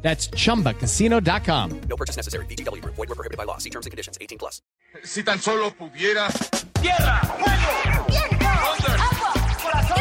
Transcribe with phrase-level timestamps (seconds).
[0.00, 1.80] That's chumbacasino.com.
[1.88, 2.46] No purchase necessary.
[2.46, 2.82] BGW.
[2.84, 3.58] Void were prohibited by law.
[3.58, 4.16] See terms and conditions.
[4.20, 4.62] 18 plus.
[5.04, 6.28] Si tan solo pudiera.
[6.80, 7.20] ¡Tierra!
[7.20, 8.06] ¡Fuego!
[8.08, 8.46] ¡Viento!
[8.46, 9.34] ¡Agua!
[9.62, 9.98] ¡Corazón!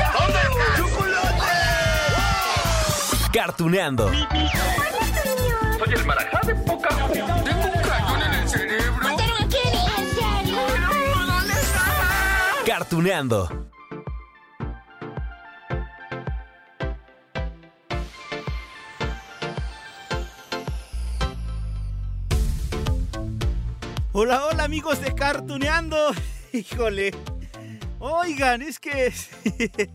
[3.34, 4.09] Cartuneando.
[4.09, 6.89] Soy el marajá de poca.
[6.89, 9.03] Tengo un cañón en el cerebro.
[9.03, 9.86] ¿Mataron a Kenny?
[9.98, 10.58] ¿En serio?
[11.27, 12.64] ¿Dónde estaba?
[12.66, 13.66] Cartuneando.
[24.20, 26.12] Hola, hola amigos de Cartuneando.
[26.52, 27.12] Híjole.
[27.99, 29.14] Oigan, es que...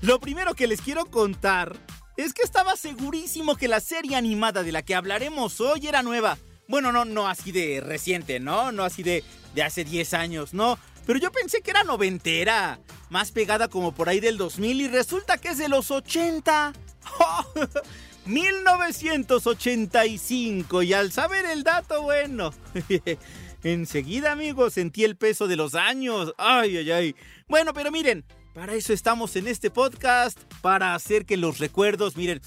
[0.00, 1.76] Lo primero que les quiero contar
[2.16, 6.38] es que estaba segurísimo que la serie animada de la que hablaremos hoy era nueva.
[6.68, 8.72] Bueno, no, no así de reciente, ¿no?
[8.72, 9.22] No así de,
[9.54, 10.78] de hace 10 años, no.
[11.04, 12.80] Pero yo pensé que era noventera.
[13.10, 16.72] Más pegada como por ahí del 2000 y resulta que es de los 80.
[18.28, 22.52] 1985 y al saber el dato, bueno,
[23.62, 26.34] enseguida amigos sentí el peso de los años.
[26.36, 27.16] Ay, ay, ay.
[27.48, 32.42] Bueno, pero miren, para eso estamos en este podcast, para hacer que los recuerdos, miren,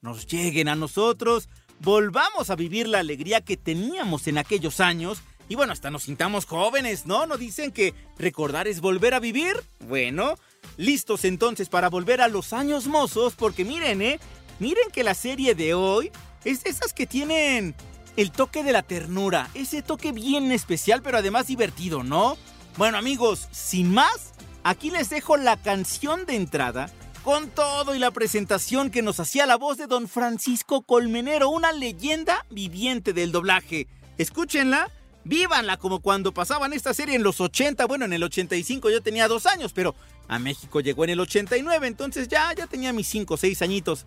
[0.00, 5.22] nos lleguen a nosotros, volvamos a vivir la alegría que teníamos en aquellos años.
[5.50, 7.26] Y bueno, hasta nos sintamos jóvenes, ¿no?
[7.26, 9.54] ¿No dicen que recordar es volver a vivir?
[9.80, 10.36] Bueno,
[10.76, 14.20] listos entonces para volver a los años mozos, porque miren, ¿eh?
[14.60, 16.12] Miren que la serie de hoy
[16.44, 17.74] es de esas que tienen
[18.18, 22.36] el toque de la ternura, ese toque bien especial pero además divertido, ¿no?
[22.76, 26.92] Bueno amigos, sin más, aquí les dejo la canción de entrada
[27.24, 31.72] con todo y la presentación que nos hacía la voz de don Francisco Colmenero, una
[31.72, 33.86] leyenda viviente del doblaje.
[34.18, 34.90] Escúchenla,
[35.24, 39.26] vívanla como cuando pasaban esta serie en los 80, bueno en el 85 yo tenía
[39.26, 39.94] dos años, pero
[40.28, 44.04] a México llegó en el 89, entonces ya, ya tenía mis 5 o 6 añitos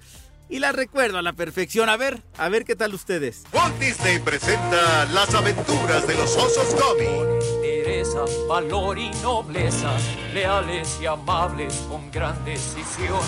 [0.53, 1.90] y la recuerdo a la perfección.
[1.90, 3.44] A ver, a ver qué tal ustedes.
[3.52, 7.40] Walt Disney presenta las aventuras de los osos Gummy.
[7.64, 9.97] Teresa, valor y nobleza,
[10.31, 13.19] leales y amables con gran decisión.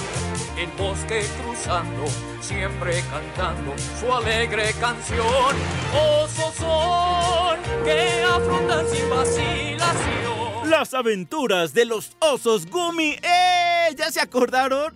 [0.56, 2.06] El bosque cruzando,
[2.42, 5.56] siempre cantando su alegre canción.
[6.22, 10.70] Osos son que afrontan sin vacilación.
[10.70, 13.18] Las aventuras de los osos Gummy.
[13.24, 13.96] ¡Eh!
[13.98, 14.94] ¿Ya se acordaron?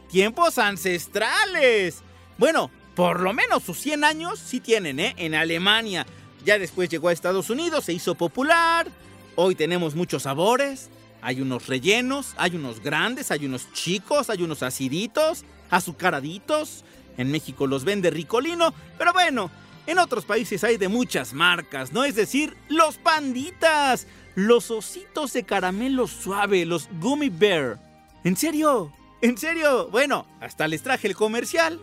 [0.09, 2.03] tiempos ancestrales.
[2.37, 5.15] Bueno, por lo menos sus 100 años sí tienen, ¿eh?
[5.17, 6.05] En Alemania.
[6.45, 8.87] Ya después llegó a Estados Unidos, se hizo popular.
[9.35, 10.89] Hoy tenemos muchos sabores.
[11.23, 16.83] Hay unos rellenos, hay unos grandes, hay unos chicos, hay unos aciditos, azucaraditos.
[17.17, 19.49] En México los vende Ricolino, pero bueno,
[19.87, 22.03] en otros países hay de muchas marcas, ¿no?
[22.03, 27.79] Es decir, los panditas, los ositos de caramelo suave, los gummy bear.
[28.23, 28.91] ¿En serio?
[29.21, 29.89] ¿En serio?
[29.89, 31.79] Bueno, hasta les traje el comercial.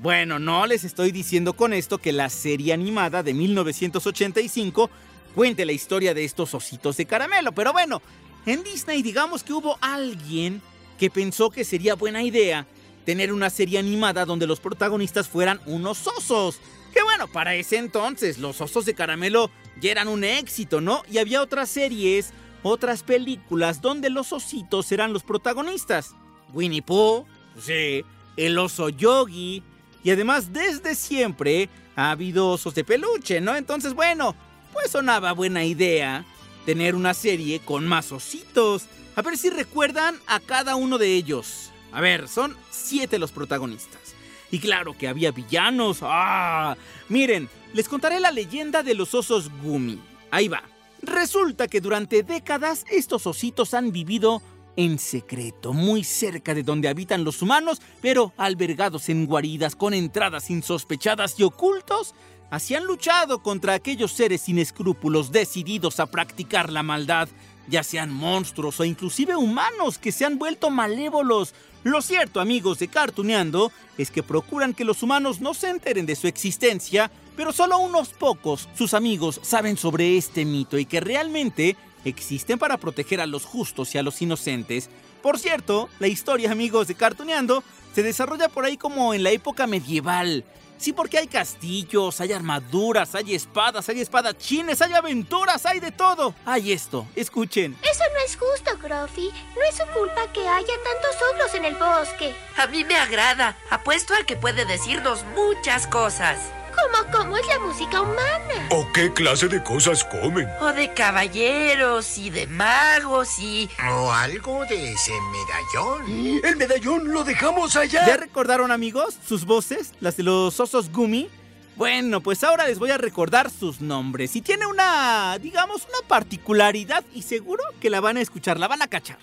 [0.00, 4.90] Bueno, no les estoy diciendo con esto que la serie animada de 1985
[5.34, 8.00] cuente la historia de estos ositos de caramelo, pero bueno,
[8.46, 10.62] en Disney digamos que hubo alguien
[11.00, 12.64] que pensó que sería buena idea
[13.04, 16.60] tener una serie animada donde los protagonistas fueran unos osos.
[16.94, 19.50] Que bueno, para ese entonces los osos de caramelo
[19.80, 21.02] ya eran un éxito, ¿no?
[21.10, 26.14] Y había otras series, otras películas donde los ositos eran los protagonistas.
[26.52, 27.26] Winnie Pooh,
[27.60, 28.04] sí,
[28.36, 29.64] el oso Yogi.
[30.04, 33.56] Y además desde siempre ha habido osos de peluche, ¿no?
[33.56, 34.34] Entonces, bueno,
[34.72, 36.24] pues sonaba buena idea
[36.64, 38.86] tener una serie con más ositos.
[39.16, 41.72] A ver si recuerdan a cada uno de ellos.
[41.92, 44.14] A ver, son siete los protagonistas.
[44.50, 45.98] Y claro que había villanos.
[46.02, 46.76] ¡Ah!
[47.08, 49.98] Miren, les contaré la leyenda de los osos Gumi.
[50.30, 50.62] Ahí va.
[51.02, 54.42] Resulta que durante décadas estos ositos han vivido
[54.78, 60.50] en secreto, muy cerca de donde habitan los humanos, pero albergados en guaridas con entradas
[60.50, 62.14] insospechadas y ocultos,
[62.48, 67.28] así han luchado contra aquellos seres sin escrúpulos decididos a practicar la maldad,
[67.66, 71.54] ya sean monstruos o inclusive humanos que se han vuelto malévolos.
[71.82, 76.14] Lo cierto, amigos de Cartuneando, es que procuran que los humanos no se enteren de
[76.14, 81.76] su existencia, pero solo unos pocos, sus amigos, saben sobre este mito y que realmente
[82.04, 84.90] existen para proteger a los justos y a los inocentes.
[85.22, 87.62] Por cierto, la historia, amigos de Cartuneando,
[87.94, 90.44] se desarrolla por ahí como en la época medieval.
[90.78, 96.34] Sí, porque hay castillos, hay armaduras, hay espadas, hay espadachines, hay aventuras, hay de todo.
[96.46, 97.76] Hay esto, escuchen.
[97.82, 99.28] Eso no es justo, Gruffy.
[99.56, 102.32] No es su culpa que haya tantos ogros en el bosque.
[102.56, 103.56] A mí me agrada.
[103.70, 106.38] Apuesto a que puede decirnos muchas cosas.
[106.78, 108.68] ¿Cómo, cómo es la música humana?
[108.70, 110.48] ¿O qué clase de cosas comen?
[110.60, 113.68] O de caballeros y de magos y...
[113.90, 116.40] O algo de ese medallón.
[116.44, 118.06] El medallón lo dejamos allá.
[118.06, 119.92] ¿Ya recordaron, amigos, sus voces?
[120.00, 121.28] Las de los osos Gumi.
[121.76, 124.34] Bueno, pues ahora les voy a recordar sus nombres.
[124.36, 128.82] Y tiene una, digamos, una particularidad y seguro que la van a escuchar, la van
[128.82, 129.18] a cachar.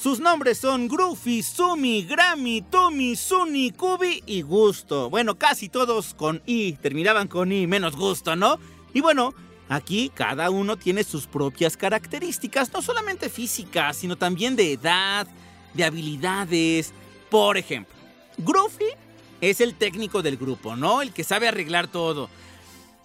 [0.00, 5.10] Sus nombres son Groovy, Sumi, Grammy, Tumi, Suni, Kubi y Gusto.
[5.10, 8.60] Bueno, casi todos con I, terminaban con I, menos Gusto, ¿no?
[8.94, 9.34] Y bueno,
[9.68, 15.26] aquí cada uno tiene sus propias características, no solamente físicas, sino también de edad,
[15.74, 16.92] de habilidades.
[17.28, 17.96] Por ejemplo,
[18.36, 18.92] Groovy
[19.40, 21.02] es el técnico del grupo, ¿no?
[21.02, 22.30] El que sabe arreglar todo.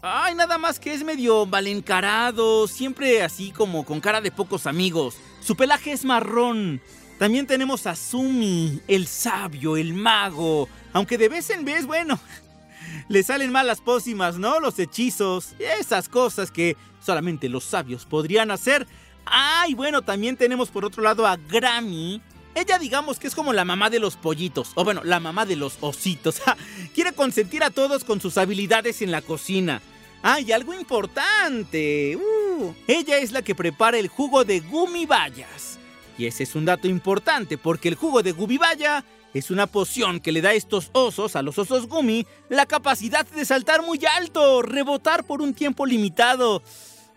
[0.04, 4.68] Ay, nada más que es medio mal encarado, siempre así como con cara de pocos
[4.68, 5.16] amigos.
[5.44, 6.82] Su pelaje es marrón.
[7.20, 10.70] También tenemos a Sumi, el sabio, el mago.
[10.94, 12.18] Aunque de vez en vez, bueno,
[13.10, 14.62] le salen mal las pócimas, ¿no?
[14.62, 18.88] Los hechizos, esas cosas que solamente los sabios podrían hacer.
[19.26, 22.22] Ay, bueno, también tenemos por otro lado a Grammy.
[22.56, 25.58] Ella digamos que es como la mamá de los pollitos, o bueno, la mamá de
[25.58, 26.42] los ositos.
[26.96, 29.82] Quiere consentir a todos con sus habilidades en la cocina.
[30.22, 32.16] Ah, y algo importante.
[32.16, 32.43] Uh,
[32.88, 35.80] ella es la que prepara el jugo de gumibayas.
[36.18, 39.04] Y ese es un dato importante porque el jugo de gumibaya
[39.34, 43.26] es una poción que le da a estos osos, a los osos gumi, la capacidad
[43.26, 46.62] de saltar muy alto, rebotar por un tiempo limitado.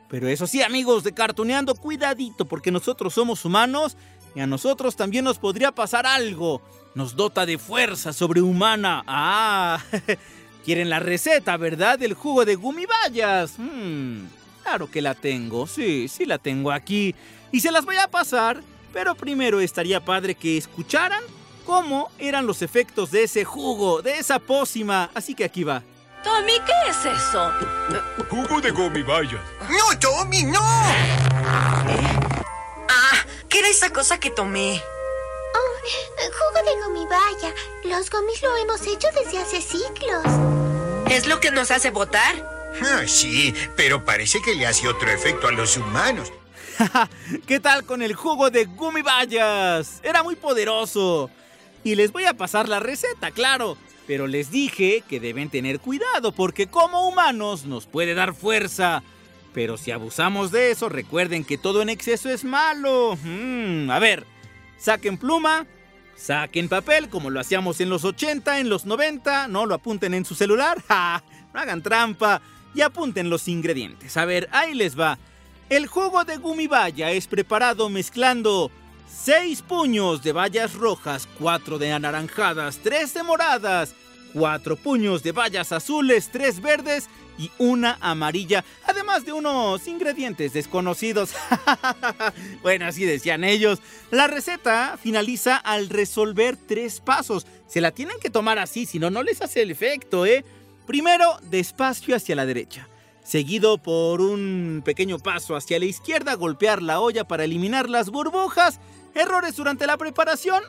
[0.09, 3.97] Pero eso sí, amigos de Cartoneando, cuidadito porque nosotros somos humanos
[4.35, 6.63] y a nosotros también nos podría pasar algo.
[6.95, 9.05] Nos dota de fuerza sobrehumana.
[9.07, 9.83] Ah,
[10.65, 11.99] quieren la receta, ¿verdad?
[11.99, 13.59] Del jugo de gumibayas.
[13.59, 14.25] Hmm,
[14.67, 17.15] claro que la tengo, sí, sí la tengo aquí.
[17.53, 18.61] Y se las voy a pasar,
[18.93, 21.23] pero primero estaría padre que escucharan
[21.65, 25.09] cómo eran los efectos de ese jugo, de esa pócima.
[25.15, 25.85] Así que aquí va.
[26.25, 27.53] Tommy, ¿qué es eso?
[28.29, 29.41] Jugo de gomibayas.
[29.71, 30.59] ¡No, Tommy, no!
[32.89, 34.83] Ah, ¿qué era esa cosa que tomé?
[35.55, 35.77] Oh,
[36.19, 37.55] jugo de gomibaya.
[37.85, 40.25] Los gomis lo hemos hecho desde hace siglos.
[41.09, 42.56] ¿Es lo que nos hace votar?
[42.83, 46.33] Ah, sí, pero parece que le hace otro efecto a los humanos.
[47.47, 50.01] ¿Qué tal con el jugo de gumibayas?
[50.03, 51.31] Era muy poderoso.
[51.85, 53.79] Y les voy a pasar la receta, claro.
[54.07, 59.03] Pero les dije que deben tener cuidado porque como humanos nos puede dar fuerza.
[59.53, 63.19] Pero si abusamos de eso, recuerden que todo en exceso es malo.
[63.23, 64.27] Mm, a ver,
[64.79, 65.67] saquen pluma,
[66.15, 69.49] saquen papel como lo hacíamos en los 80, en los 90.
[69.49, 70.83] No lo apunten en su celular.
[70.89, 71.25] ¡Ja!
[71.55, 72.43] No hagan trampa.
[72.77, 74.19] Y apunten los ingredientes.
[74.19, 75.19] A ver, ahí les va.
[75.71, 78.71] El jugo de gumibaya es preparado mezclando
[79.09, 83.95] 6 puños de bayas rojas, 4 de anaranjadas, 3 de moradas,
[84.35, 91.31] 4 puños de bayas azules, 3 verdes y una amarilla, además de unos ingredientes desconocidos.
[92.63, 93.81] bueno, así decían ellos.
[94.11, 97.47] La receta finaliza al resolver tres pasos.
[97.67, 100.45] Se la tienen que tomar así, si no, no les hace el efecto, ¿eh?
[100.87, 102.89] Primero, despacio hacia la derecha
[103.27, 108.79] seguido por un pequeño paso hacia la izquierda, golpear la olla para eliminar las burbujas.
[109.15, 110.63] Errores durante la preparación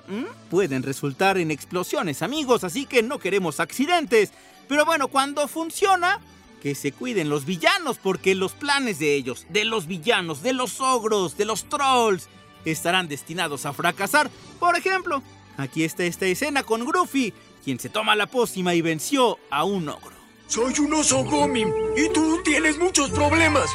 [0.49, 4.31] pueden resultar en explosiones, amigos, así que no queremos accidentes.
[4.67, 6.19] Pero bueno, cuando funciona,
[6.61, 10.81] que se cuiden los villanos, porque los planes de ellos, de los villanos, de los
[10.81, 12.27] ogros, de los trolls,
[12.65, 14.31] estarán destinados a fracasar.
[14.59, 15.21] Por ejemplo,
[15.57, 17.33] aquí está esta escena con Gruffy,
[17.67, 20.15] quien se toma la pócima y venció a un ogro.
[20.47, 23.69] Soy un oso Gomin y tú tienes muchos problemas.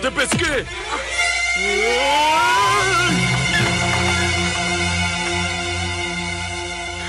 [0.00, 0.64] ¡Te pesqué!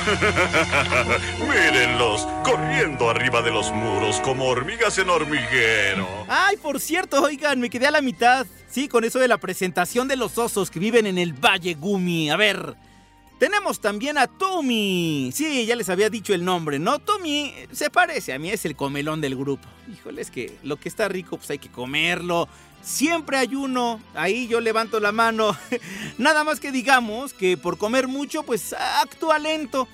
[1.48, 6.08] Mírenlos, corriendo arriba de los muros como hormigas en hormiguero.
[6.28, 8.48] Ay, por cierto, oigan, me quedé a la mitad.
[8.68, 12.32] Sí, con eso de la presentación de los osos que viven en el Valle Gumi.
[12.32, 12.76] A ver,
[13.44, 15.30] tenemos también a Tommy.
[15.34, 17.00] Sí, ya les había dicho el nombre, ¿no?
[17.00, 19.68] Tommy se parece a mí, es el comelón del grupo.
[19.92, 22.48] Híjole, es que lo que está rico, pues hay que comerlo.
[22.82, 25.58] Siempre hay uno, ahí yo levanto la mano.
[26.18, 29.90] Nada más que digamos que por comer mucho, pues actúa lento.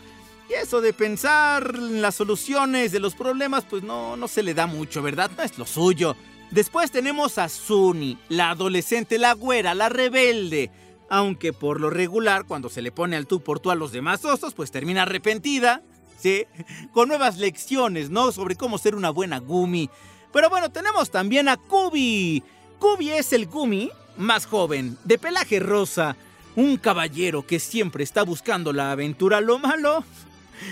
[0.48, 4.54] Y eso de pensar en las soluciones de los problemas, pues no, no se le
[4.54, 5.32] da mucho, ¿verdad?
[5.36, 6.16] No es lo suyo.
[6.52, 10.70] Después tenemos a Suni, la adolescente, la güera, la rebelde.
[11.10, 14.24] Aunque por lo regular, cuando se le pone al tú por tú a los demás
[14.26, 15.82] osos, pues termina arrepentida,
[16.20, 16.46] ¿sí?
[16.94, 18.32] Con nuevas lecciones, ¿no?
[18.32, 19.90] Sobre cómo ser una buena Gumi.
[20.32, 22.44] Pero bueno, tenemos también a Kubi.
[22.78, 26.16] Kubi es el Gumi más joven, de pelaje rosa.
[26.56, 29.42] Un caballero que siempre está buscando la aventura.
[29.42, 30.04] Lo malo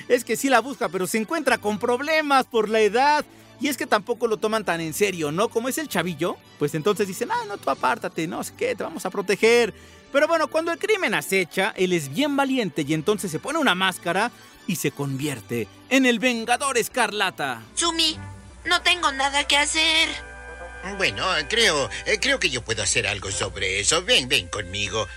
[0.07, 3.25] es que sí la busca, pero se encuentra con problemas por la edad.
[3.59, 5.49] Y es que tampoco lo toman tan en serio, ¿no?
[5.49, 8.83] Como es el chavillo, pues entonces dicen, ah, no, tú apártate, no sé qué, te
[8.83, 9.73] vamos a proteger.
[10.11, 13.75] Pero bueno, cuando el crimen acecha, él es bien valiente y entonces se pone una
[13.75, 14.31] máscara
[14.65, 17.61] y se convierte en el Vengador Escarlata.
[17.75, 18.17] Sumi,
[18.65, 20.09] no tengo nada que hacer.
[20.97, 24.03] Bueno, creo, eh, creo que yo puedo hacer algo sobre eso.
[24.03, 25.07] Ven, ven conmigo.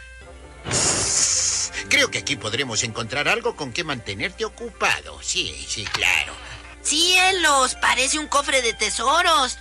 [1.88, 5.20] Creo que aquí podremos encontrar algo con que mantenerte ocupado.
[5.22, 6.32] Sí, sí, claro.
[6.82, 7.74] ¡Cielos!
[7.76, 9.58] Parece un cofre de tesoros.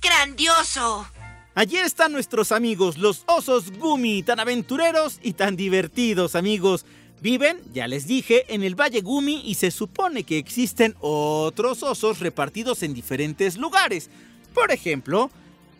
[0.00, 1.08] ¡Grandioso!
[1.54, 6.86] Allí están nuestros amigos, los osos Gumi, tan aventureros y tan divertidos, amigos.
[7.20, 12.20] Viven, ya les dije, en el Valle Gumi y se supone que existen otros osos
[12.20, 14.10] repartidos en diferentes lugares.
[14.54, 15.30] Por ejemplo,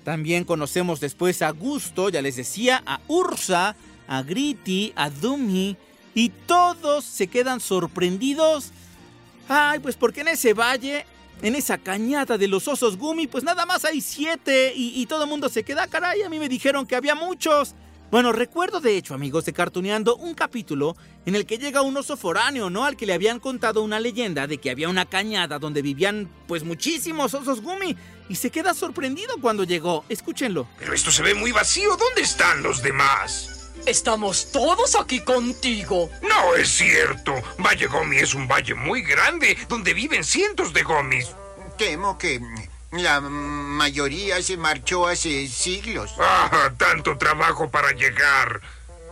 [0.05, 3.77] también conocemos después a Gusto, ya les decía, a Ursa,
[4.09, 5.77] a Griti, a Dumi,
[6.15, 8.73] y todos se quedan sorprendidos.
[9.49, 11.07] Ay, pues porque en ese valle,
[11.43, 15.31] en esa cañada de los osos Gumi, pues nada más hay siete y, todo el
[15.31, 17.75] mundo se queda, caray, a mí me dijeron que había muchos.
[18.11, 22.17] Bueno, recuerdo de hecho, amigos de Cartuneando, un capítulo en el que llega un oso
[22.17, 22.85] foráneo, ¿no?
[22.85, 26.65] Al que le habían contado una leyenda de que había una cañada donde vivían, pues,
[26.65, 27.97] muchísimos osos Gumi.
[28.29, 30.05] Y se queda sorprendido cuando llegó.
[30.09, 30.67] Escúchenlo.
[30.79, 31.97] Pero esto se ve muy vacío.
[31.97, 33.60] ¿Dónde están los demás?
[33.87, 36.11] Estamos todos aquí contigo.
[36.23, 37.35] No es cierto.
[37.59, 41.35] Valle Gomi es un valle muy grande donde viven cientos de gomis.
[41.79, 42.41] Temo que
[42.93, 46.13] la mayoría se marchó hace siglos.
[46.19, 48.61] Ah, tanto trabajo para llegar.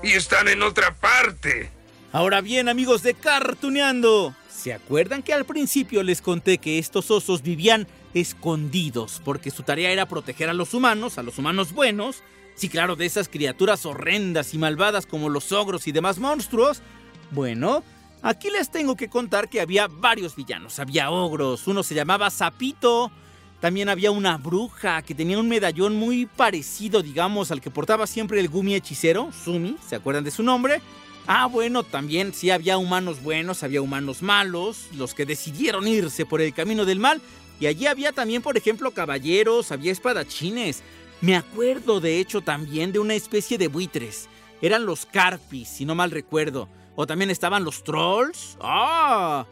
[0.03, 1.71] Y están en otra parte.
[2.13, 7.43] Ahora bien, amigos de Cartuneando, ¿se acuerdan que al principio les conté que estos osos
[7.43, 12.23] vivían escondidos porque su tarea era proteger a los humanos, a los humanos buenos?
[12.59, 16.83] Sí, claro, de esas criaturas horrendas y malvadas como los ogros y demás monstruos.
[17.31, 17.85] Bueno,
[18.21, 20.81] aquí les tengo que contar que había varios villanos.
[20.81, 23.12] Había ogros, uno se llamaba Sapito.
[23.61, 28.41] También había una bruja que tenía un medallón muy parecido, digamos, al que portaba siempre
[28.41, 30.83] el Gumi hechicero, Sumi, ¿se acuerdan de su nombre?
[31.29, 36.41] Ah, bueno, también sí había humanos buenos, había humanos malos, los que decidieron irse por
[36.41, 37.21] el camino del mal.
[37.61, 40.83] Y allí había también, por ejemplo, caballeros, había espadachines.
[41.21, 44.29] Me acuerdo, de hecho, también de una especie de buitres.
[44.63, 46.69] Eran los carpis, si no mal recuerdo.
[46.95, 48.57] O también estaban los trolls.
[48.61, 49.47] ¡Ah!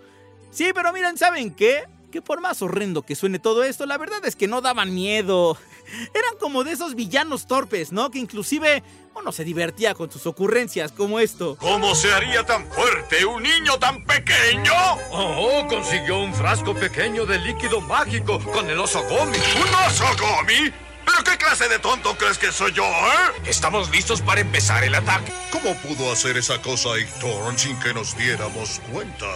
[0.51, 1.85] Sí, pero miren, ¿saben qué?
[2.11, 5.59] Que por más horrendo que suene todo esto, la verdad es que no daban miedo.
[6.15, 8.11] Eran como de esos villanos torpes, ¿no?
[8.11, 8.83] Que inclusive
[9.15, 11.57] uno se divertía con sus ocurrencias como esto.
[11.61, 14.73] ¿Cómo se haría tan fuerte un niño tan pequeño?
[15.11, 19.37] Oh, consiguió un frasco pequeño de líquido mágico con el oso Gomi.
[19.37, 20.73] ¿Un oso Gomi?
[21.07, 23.41] ¿Pero qué clase de tonto crees que soy yo, eh?
[23.47, 25.33] Estamos listos para empezar el ataque.
[25.51, 29.27] ¿Cómo pudo hacer esa cosa Hector sin que nos diéramos cuenta?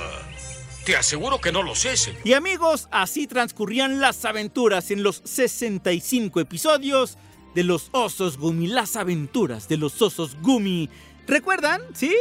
[0.85, 2.21] Te aseguro que no lo sé, señor.
[2.25, 7.17] Y amigos, así transcurrían las aventuras en los 65 episodios
[7.55, 10.91] de los osos Gumi, las aventuras de los osos Gumi.
[11.27, 11.83] ¿Recuerdan?
[11.95, 12.15] ¿Sí?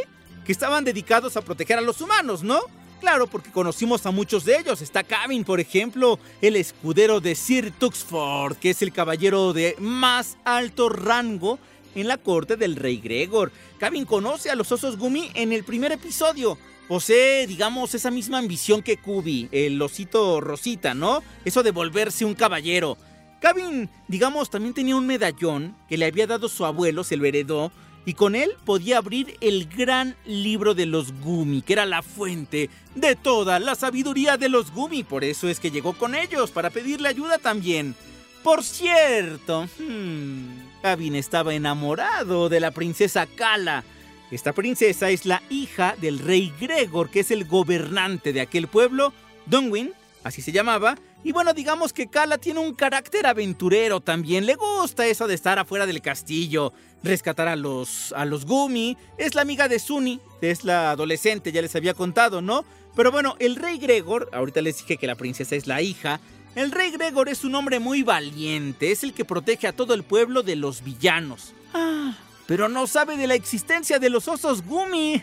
[0.45, 2.61] Que estaban dedicados a proteger a los humanos, ¿no?
[2.99, 4.81] Claro, porque conocimos a muchos de ellos.
[4.81, 10.37] Está Cabin, por ejemplo, el escudero de Sir Tuxford, que es el caballero de más
[10.43, 11.59] alto rango
[11.95, 13.51] en la corte del rey Gregor.
[13.77, 16.57] Cabin conoce a los osos Gumi en el primer episodio.
[16.89, 21.23] Posee, digamos, esa misma ambición que Kubi, el osito Rosita, ¿no?
[21.45, 22.97] Eso de volverse un caballero.
[23.39, 27.71] Cabin, digamos, también tenía un medallón que le había dado su abuelo, se lo heredó,
[28.05, 32.69] y con él podía abrir el gran libro de los Gumi, que era la fuente
[32.95, 35.03] de toda la sabiduría de los Gumi.
[35.03, 37.95] Por eso es que llegó con ellos, para pedirle ayuda también.
[38.43, 43.83] Por cierto, hmm, estaba enamorado de la princesa Kala.
[44.31, 49.11] Esta princesa es la hija del rey Gregor, que es el gobernante de aquel pueblo,
[49.45, 49.91] Dunwin,
[50.23, 50.97] así se llamaba.
[51.23, 54.45] Y bueno, digamos que Kala tiene un carácter aventurero también.
[54.45, 56.71] Le gusta eso de estar afuera del castillo,
[57.03, 58.97] rescatar a los, a los Gumi.
[59.17, 62.63] Es la amiga de Suni, es la adolescente, ya les había contado, ¿no?
[62.95, 66.19] Pero bueno, el rey Gregor, ahorita les dije que la princesa es la hija.
[66.55, 70.03] El rey Gregor es un hombre muy valiente, es el que protege a todo el
[70.03, 71.53] pueblo de los villanos.
[71.73, 75.21] Ah, pero no sabe de la existencia de los osos Gumi.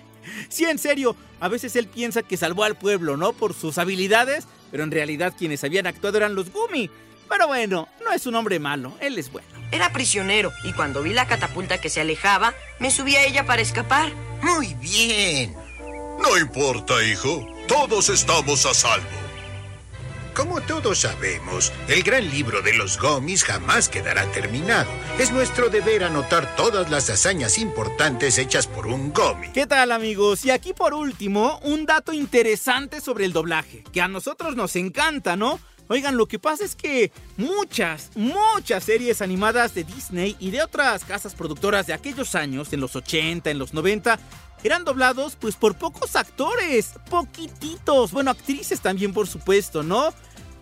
[0.49, 3.33] Sí, en serio, a veces él piensa que salvó al pueblo, ¿no?
[3.33, 6.91] Por sus habilidades, pero en realidad quienes habían actuado eran los Gumi.
[7.29, 9.49] Pero bueno, no es un hombre malo, él es bueno.
[9.73, 13.63] Era prisionero y cuando vi la catapulta que se alejaba, me subí a ella para
[13.63, 14.13] escapar.
[14.43, 15.55] Muy bien.
[16.21, 17.47] No importa, hijo.
[17.67, 19.26] Todos estamos a salvo.
[20.37, 24.91] Como todos sabemos, el gran libro de los gomis jamás quedará terminado.
[25.19, 29.49] Es nuestro deber anotar todas las hazañas importantes hechas por un gomi.
[29.53, 30.45] ¿Qué tal amigos?
[30.45, 35.37] Y aquí por último, un dato interesante sobre el doblaje, que a nosotros nos encanta,
[35.37, 35.59] ¿no?
[35.89, 41.05] Oigan, lo que pasa es que muchas, muchas series animadas de Disney y de otras
[41.05, 44.19] casas productoras de aquellos años, en los 80, en los 90,
[44.65, 50.13] eran doblados pues por pocos actores, poquititos, bueno, actrices también por supuesto, ¿no?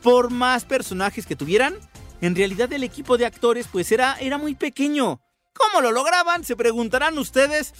[0.03, 1.77] Por más personajes que tuvieran,
[2.21, 5.21] en realidad el equipo de actores pues era, era muy pequeño.
[5.55, 6.45] ¿Cómo lo lograban?
[6.45, 7.73] Se preguntarán ustedes.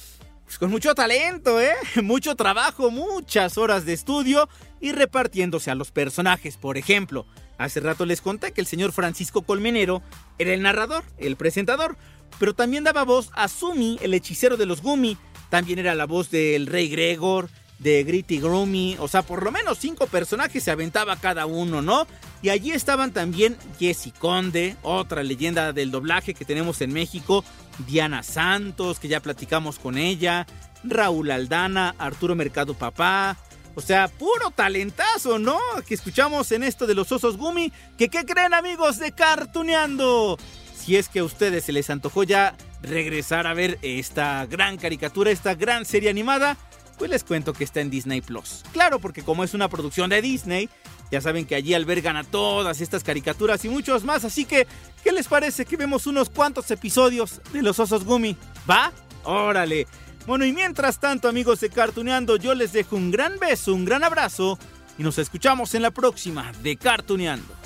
[0.45, 1.73] Pues con mucho talento, ¿eh?
[2.03, 6.59] Mucho trabajo, muchas horas de estudio y repartiéndose a los personajes.
[6.59, 10.03] Por ejemplo, hace rato les conté que el señor Francisco Colmenero
[10.39, 11.97] era el narrador, el presentador,
[12.39, 15.17] pero también daba voz a Sumi, el hechicero de los Gumi,
[15.55, 19.79] también era la voz del Rey Gregor, de Gritty Groomy, o sea, por lo menos
[19.79, 22.09] cinco personajes se aventaba cada uno, ¿no?
[22.43, 27.45] Y allí estaban también Jessie Conde, otra leyenda del doblaje que tenemos en México,
[27.87, 30.45] Diana Santos, que ya platicamos con ella,
[30.83, 33.37] Raúl Aldana, Arturo Mercado Papá,
[33.77, 35.61] o sea, puro talentazo, ¿no?
[35.87, 40.37] Que escuchamos en esto de los osos Gumi, que ¿qué creen amigos de Cartuneando?
[40.85, 45.31] Si es que a ustedes se les antojó ya regresar a ver esta gran caricatura,
[45.31, 46.59] esta gran serie animada,
[46.99, 48.63] pues les cuento que está en Disney Plus.
[48.71, 50.69] Claro, porque como es una producción de Disney,
[51.11, 54.67] ya saben que allí albergan a todas estas caricaturas y muchos más, así que,
[55.03, 58.37] ¿qué les parece que vemos unos cuantos episodios de los osos Gumi?
[58.69, 58.93] ¿Va?
[59.23, 59.87] Órale.
[60.27, 64.05] Bueno, y mientras tanto, amigos de Cartuneando, yo les dejo un gran beso, un gran
[64.05, 64.59] abrazo
[64.99, 67.64] y nos escuchamos en la próxima de Cartuneando.